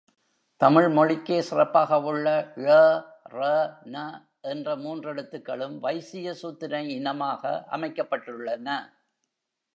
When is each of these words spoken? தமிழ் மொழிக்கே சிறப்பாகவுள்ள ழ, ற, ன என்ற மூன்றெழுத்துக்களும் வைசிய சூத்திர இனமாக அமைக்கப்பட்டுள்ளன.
தமிழ் 0.61 0.87
மொழிக்கே 0.87 1.37
சிறப்பாகவுள்ள 1.49 2.25
ழ, 2.55 2.77
ற, 3.23 3.51
ன 3.83 4.25
என்ற 4.41 4.75
மூன்றெழுத்துக்களும் 4.75 5.77
வைசிய 5.79 6.33
சூத்திர 6.33 6.83
இனமாக 6.83 7.67
அமைக்கப்பட்டுள்ளன. 7.71 8.67